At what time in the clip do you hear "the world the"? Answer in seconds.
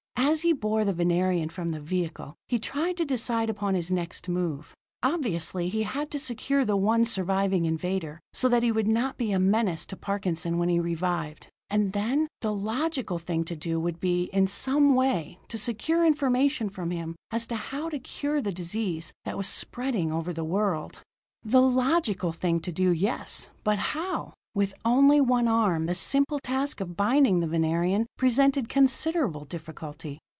20.31-21.61